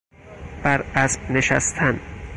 [0.63, 1.99] بر اسب نشستن